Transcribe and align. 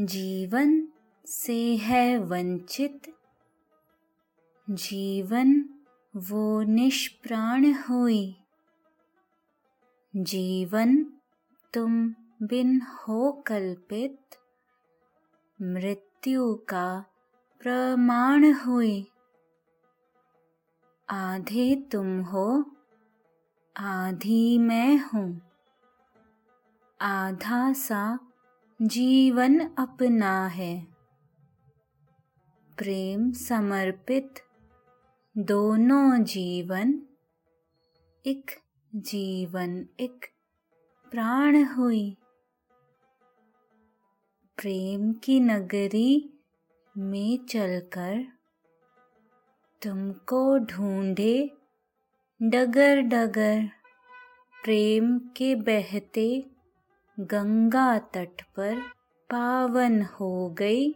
जीवन 0.00 0.88
से 1.26 1.76
है 1.76 2.18
वंचित। 2.18 3.02
जीवन 4.70 5.64
वो 6.16 6.62
निष्प्राण 6.62 7.72
हुई। 7.72 8.36
जीवन 10.16 11.04
तुम 11.74 12.14
बिन 12.42 12.82
हो 12.82 13.32
कल्पित। 13.46 14.20
मृत्यु 15.62 16.54
का 16.54 17.04
प्रमाण 17.60 18.52
हुई। 18.52 19.06
आधे 21.10 21.88
तुम 21.92 22.20
हो, 22.20 22.76
आधी 23.76 24.58
मैं 24.58 24.98
हूँ। 24.98 25.42
आधा 27.00 27.72
सा 27.72 28.29
जीवन 28.82 29.60
अपना 29.60 30.46
है। 30.46 30.86
प्रेम 32.78 33.32
समर्पित, 33.32 34.34
दोनों 35.38 36.24
जीवन, 36.24 37.02
एक 38.26 38.50
जीवन, 38.94 39.88
एक 40.00 40.26
प्राण 41.10 41.64
हुई। 41.64 42.16
प्रेम 44.56 45.12
की 45.12 45.40
नगरी 45.40 46.40
में 46.98 47.46
चलकर 47.46 48.24
तुमको 49.82 50.58
ढूंढे 50.58 51.50
डगर 52.42 53.00
डगर। 53.00 53.68
प्रेम 54.64 55.18
के 55.18 55.54
बहते 55.54 56.50
गंगा 57.20 57.98
तट 57.98 58.42
पर 58.56 58.80
पावन 59.30 60.02
हो 60.02 60.50
गई। 60.50 60.92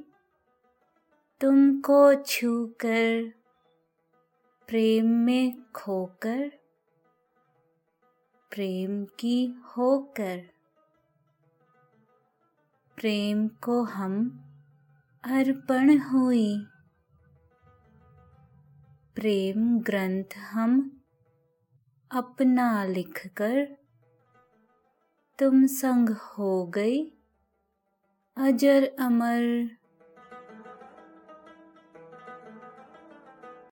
तुमको 1.41 2.15
छूकर 2.15 3.33
प्रेम 4.69 5.07
में 5.07 5.73
खोकर, 5.73 6.49
प्रेम 8.51 9.05
की 9.05 9.47
होकर, 9.47 10.39
प्रेम 12.97 13.49
को 13.49 13.83
हम 13.83 14.45
अर्पण 15.25 15.99
हुई। 15.99 16.67
प्रेम 19.15 19.79
ग्रंथ 19.79 20.37
हम 20.39 21.01
अपना 22.11 22.85
लिखकर 22.85 23.84
तुम 25.39 25.67
संग 25.67 26.09
हो 26.09 26.67
गई? 26.67 27.11
अजर 28.37 28.85
अमर 28.99 29.43